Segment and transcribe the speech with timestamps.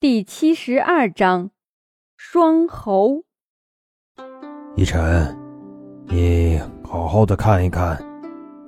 [0.00, 1.50] 第七十二章，
[2.16, 3.24] 双猴。
[4.76, 5.36] 一晨，
[6.06, 7.98] 你好好的看一看，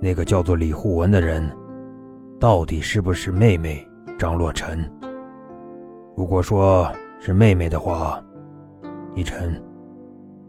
[0.02, 1.48] 那个叫做李护文的人，
[2.40, 3.86] 到底是不是妹妹
[4.18, 4.90] 张洛尘？
[6.16, 6.90] 如果说
[7.20, 8.20] 是妹妹的话，
[9.14, 9.62] 一晨，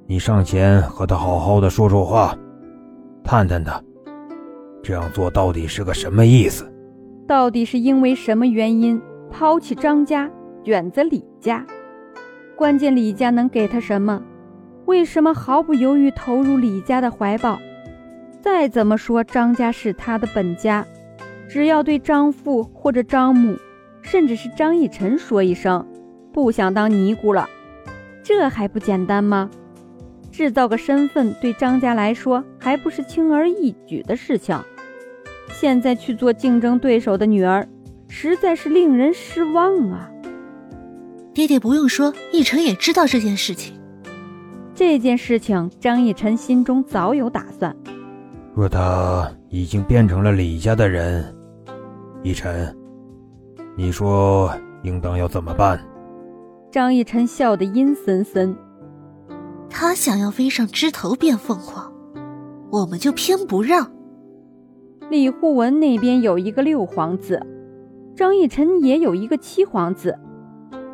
[0.07, 2.36] 你上前和她好好的说说话，
[3.23, 3.79] 探探她，
[4.82, 6.68] 这样做到底是个什么意思？
[7.27, 10.27] 到底是因为什么原因抛弃张家？
[10.64, 11.65] 选择李家，
[12.56, 14.21] 关键李家能给他什么？
[14.86, 17.60] 为什么毫不犹豫投入李家的怀抱？
[18.39, 20.86] 再怎么说，张家是他的本家，
[21.50, 23.57] 只要对张父或者张母，
[24.02, 25.86] 甚至是张逸晨说一声
[26.32, 27.50] 不想当尼姑了，
[28.24, 29.50] 这还不简单吗？
[30.32, 34.58] 制造个身份对张家来说还不是轻而易举的事情。
[35.50, 37.67] 现在去做竞争对手的女儿，
[38.08, 40.11] 实在是令人失望啊！
[41.33, 43.73] 爹爹不用说，奕晨也知道这件事情。
[44.75, 47.73] 这件事情，张奕晨心中早有打算。
[48.53, 51.33] 若他已经变成了李家的人，
[52.23, 52.75] 奕晨，
[53.77, 54.51] 你说
[54.83, 55.79] 应当要怎么办？
[56.69, 58.53] 张奕晨笑得阴森森。
[59.69, 61.93] 他想要飞上枝头变凤凰，
[62.69, 63.89] 我们就偏不让。
[65.09, 67.41] 李护文那边有一个六皇子，
[68.17, 70.17] 张奕晨也有一个七皇子。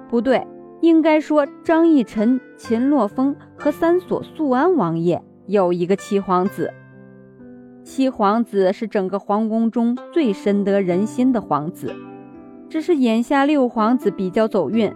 [0.09, 0.45] 不对，
[0.81, 6.73] 应该说张逸晨、秦洛风和三所素安王爷有一个七皇子。
[7.83, 11.94] 七皇子是整个皇宫中最深得人心的皇子，
[12.69, 14.94] 只是眼下六皇子比较走运，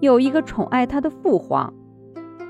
[0.00, 1.72] 有一个宠爱他的父皇。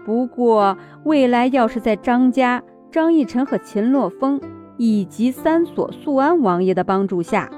[0.04, 4.40] 不过未来要是在张家、张逸晨和秦洛风
[4.76, 7.48] 以及三所素安王爷的帮助下，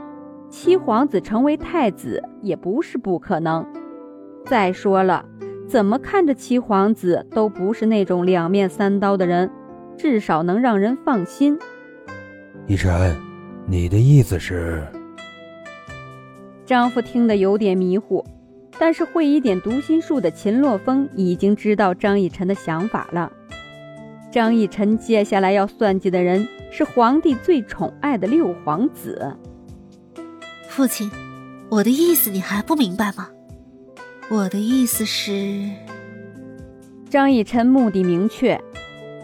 [0.48, 3.66] 七皇子成为太子也不是不可能。
[4.46, 5.24] 再说了，
[5.68, 9.50] 怎么看着七皇子都不是那种两面三刀的人，
[9.98, 11.58] 至少能让人放心。
[12.68, 13.16] 逸晨，
[13.66, 14.86] 你的意思是？
[16.64, 18.24] 丈夫听得有点迷糊，
[18.78, 23.30] 但是会一点读心术的秦洛风已经知道张逸晨的想法了。
[24.30, 29.36] 张逸晨接下来要算计的人是皇帝最宠爱的六皇子。
[30.68, 31.10] 父亲，
[31.68, 33.28] 我的意思你还不明白吗？
[34.28, 35.62] 我的意思是，
[37.08, 38.60] 张逸晨目的明确，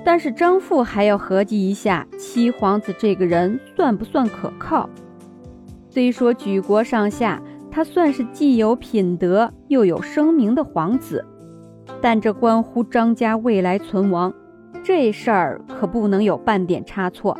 [0.05, 4.89] 但是张父还要合计一下七皇子这个人算不算可靠。
[5.91, 11.25] 虽说举国上下他算是既有品德又有声名的皇子，
[12.01, 14.33] 但这关乎张家未来存亡，
[14.85, 17.37] 这事儿可不能有半点差错。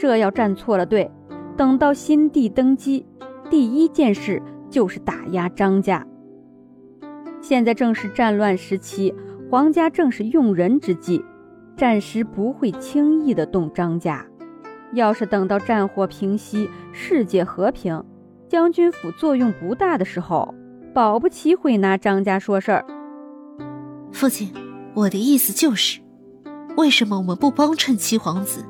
[0.00, 1.08] 这要站错了队，
[1.56, 3.06] 等到新帝登基，
[3.48, 6.04] 第一件事就是打压张家。
[7.42, 9.12] 现在正是战乱时期，
[9.50, 11.22] 皇家正是用人之际，
[11.76, 14.24] 暂时不会轻易的动张家。
[14.92, 18.00] 要是等到战火平息，世界和平，
[18.48, 20.54] 将军府作用不大的时候，
[20.94, 22.86] 保不齐会拿张家说事儿。
[24.12, 24.52] 父亲，
[24.94, 26.00] 我的意思就是，
[26.76, 28.64] 为什么我们不帮衬七皇子？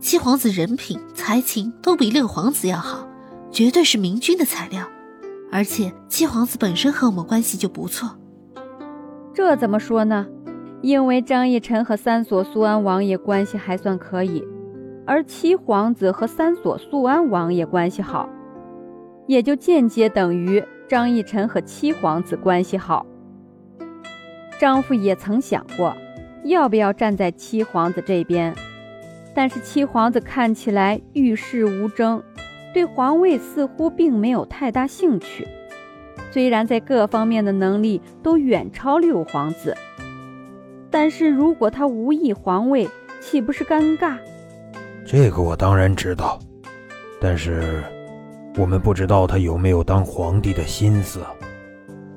[0.00, 3.06] 七皇子人品、才情都比六皇子要好，
[3.52, 4.88] 绝对是明君的材料。
[5.52, 8.16] 而且七皇子本身和我们关系就不错，
[9.34, 10.26] 这怎么说呢？
[10.82, 14.42] 因为张逸晨和三所苏安王爷关系还算可以，
[15.06, 18.28] 而七皇子和三所苏安王爷关系好，
[19.26, 23.04] 也就间接等于张逸晨和七皇子关系好。
[24.58, 25.94] 张父也曾想过，
[26.44, 28.54] 要不要站在七皇子这边，
[29.34, 32.22] 但是七皇子看起来遇事无争。
[32.72, 35.46] 对皇位似乎并没有太大兴趣，
[36.30, 39.76] 虽然在各方面的能力都远超六皇子，
[40.90, 42.88] 但是如果他无意皇位，
[43.20, 44.16] 岂不是尴尬？
[45.04, 46.38] 这个我当然知道，
[47.20, 47.82] 但是
[48.56, 51.20] 我们不知道他有没有当皇帝的心思。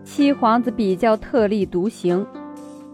[0.03, 2.24] 七皇子比较特立独行，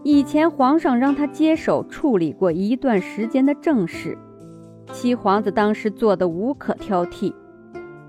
[0.02, 4.16] 以前皇上让他接手处理过一段时间的政事，
[4.90, 7.34] 七皇子当时做的无可挑剔。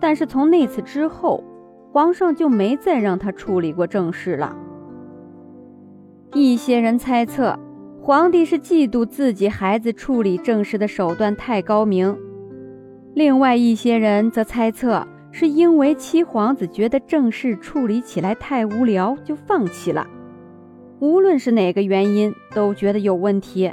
[0.01, 1.41] 但是从那次之后，
[1.93, 4.57] 皇上就没再让他处理过政事了。
[6.33, 7.57] 一些人猜测，
[8.01, 12.15] 皇帝是嫉妒自己孩子处理政事的手段太高明；
[13.13, 20.07] 另外一些人则猜测，是因为七皇子觉得政事处理起来太无聊，就放弃了。
[20.99, 23.71] 无论是哪个原因，都觉得有问题。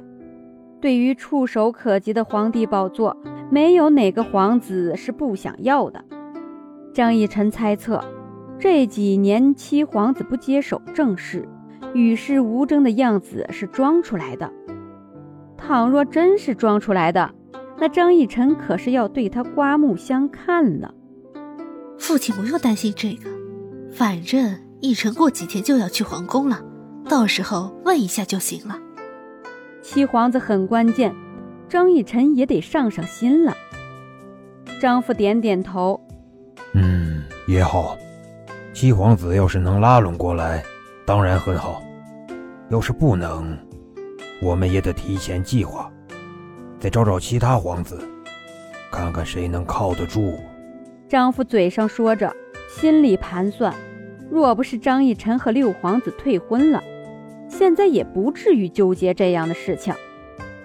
[0.80, 3.16] 对于触手可及的皇帝宝座，
[3.50, 6.04] 没有哪个皇子是不想要的。
[6.98, 8.04] 张逸晨猜测，
[8.58, 11.48] 这几年七皇子不接手政事，
[11.94, 14.52] 与世无争的样子是装出来的。
[15.56, 17.32] 倘若真是装出来的，
[17.78, 20.92] 那张逸晨可是要对他刮目相看了。
[22.00, 23.30] 父亲不用担心这个，
[23.92, 26.64] 反正逸晨过几天就要去皇宫了，
[27.08, 28.76] 到时候问一下就行了。
[29.82, 31.14] 七皇子很关键，
[31.68, 33.54] 张逸晨也得上上心了。
[34.80, 36.07] 张父点点头，嗯，
[37.48, 37.96] 也好。
[38.74, 40.62] 七皇子要是能拉拢过来，
[41.06, 41.82] 当然很好；
[42.68, 43.56] 要是不能，
[44.42, 45.90] 我们也得提前计划，
[46.78, 47.98] 再找找其他皇子，
[48.92, 50.38] 看看谁能靠得住。
[51.08, 52.30] 丈夫嘴上说着，
[52.68, 53.74] 心里盘算：
[54.30, 56.84] 若不是张逸晨和六皇子退婚了，
[57.48, 59.94] 现在也不至于纠结这样的事情。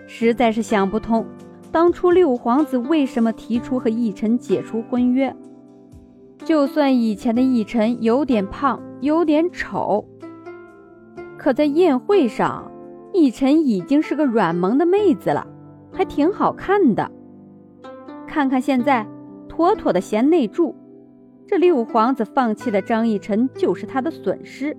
[0.06, 1.26] 实在是想不通，
[1.72, 5.34] 当初六皇子为什么提出和逸晨解除婚约。
[6.44, 10.06] 就算以前的奕晨有点胖，有点丑，
[11.38, 12.70] 可在宴会上，
[13.14, 15.48] 奕晨已经是个软萌的妹子了，
[15.92, 17.10] 还挺好看的。
[18.28, 19.08] 看看现在，
[19.48, 20.76] 妥妥的贤内助。
[21.48, 24.76] 这六皇子放弃的张逸晨，就是他的损失。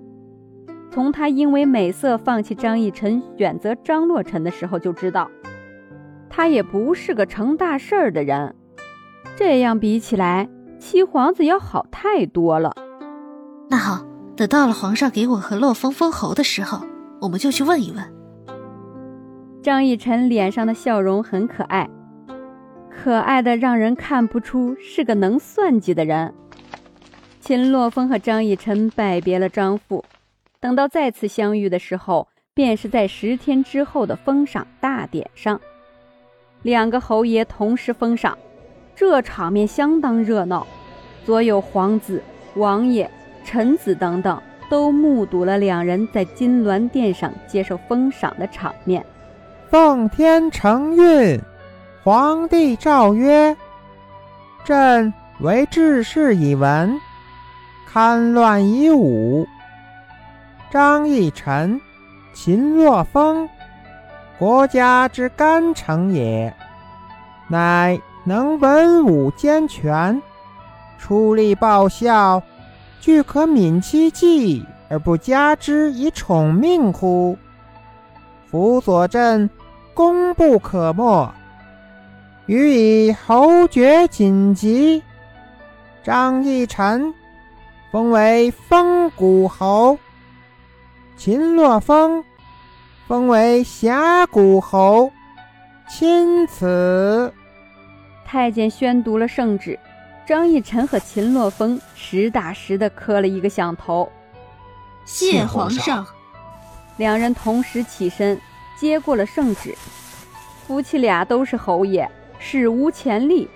[0.91, 5.31] 从他因为美色放弃张逸晨，选择张洛尘的时候就知道，
[6.29, 8.53] 他也不是个成大事儿的人。
[9.35, 10.47] 这样比起来，
[10.85, 12.71] 七皇子要好太多了。
[13.67, 14.05] 那好，
[14.37, 16.85] 等到了皇上给我和洛风封侯的时候，
[17.21, 18.13] 我们就去问一问。
[19.63, 21.89] 张逸晨脸上的笑容很可爱，
[22.91, 26.31] 可爱的让人看不出是个能算计的人。
[27.39, 30.05] 秦洛风和张逸晨拜别了张父，
[30.59, 35.59] 等到再次相遇的时候，便是在十天之后的封赏大典上，
[36.61, 38.37] 两个侯爷同时封赏。
[38.95, 40.65] 这场面相当热闹，
[41.25, 42.23] 所有皇子、
[42.55, 43.11] 王爷、
[43.43, 49.05] 臣子等等都目睹了两人在金銮殿上接受封赏的场面。
[49.69, 51.37] 奉天承运，
[52.03, 53.57] 皇帝诏曰
[54.63, 56.97] ：“朕为治世以文，
[57.91, 59.45] 堪乱以武。
[60.71, 61.81] 张义臣、
[62.33, 63.49] 秦洛风，
[64.39, 66.53] 国家之干城也，
[67.49, 70.19] 乃。”能文武兼全，
[70.97, 72.41] 出力报效，
[72.99, 77.37] 俱可悯其计而不加之以宠命乎？
[78.49, 79.47] 辅佐朕，
[79.93, 81.31] 功不可没。
[82.47, 85.03] 予以侯爵锦级，
[86.03, 87.13] 张义臣
[87.91, 89.99] 封为封谷侯，
[91.15, 92.23] 秦洛风
[93.07, 95.11] 封为峡谷侯，
[95.87, 97.31] 钦此。
[98.25, 99.79] 太监宣读了圣旨，
[100.25, 104.11] 张逸臣和秦洛风实打实的磕了一个响头。
[105.05, 106.05] 谢皇上。
[106.97, 108.39] 两人同时起身
[108.79, 109.75] 接过了圣旨。
[110.65, 113.47] 夫妻俩都是侯爷，史无前例。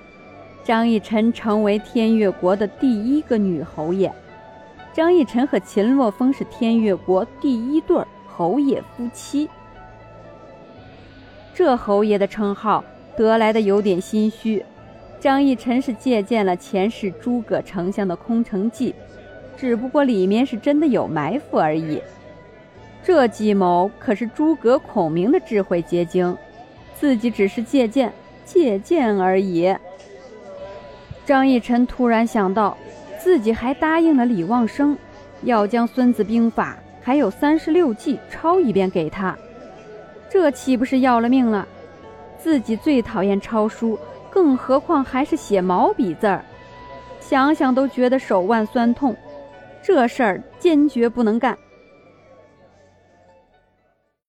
[0.64, 4.14] 张逸臣成为天越国的第一个女侯爷。
[4.94, 9.50] 张逸臣和秦洛风是天越国第一对侯爷夫妻。
[11.56, 12.84] 这侯爷的称号。
[13.28, 14.64] 得来的有点心虚，
[15.20, 18.96] 张逸臣是借鉴了前世诸葛丞相的空城计，
[19.58, 22.02] 只不过里面是真的有埋伏而已。
[23.04, 26.38] 这计谋可是诸葛孔明的智慧结晶，
[26.98, 28.12] 自己只是借鉴
[28.46, 29.76] 借鉴而已。
[31.26, 32.78] 张逸臣突然想到，
[33.20, 34.98] 自己还答应了李旺生，
[35.44, 39.38] 要将《孙子兵法》还有三十六计抄一遍给他，
[40.30, 41.68] 这岂不是要了命了？
[42.42, 46.44] 自己最讨厌抄书，更何况还是写毛笔字儿，
[47.20, 49.16] 想想都觉得手腕酸痛。
[49.84, 51.58] 这事儿坚决不能干。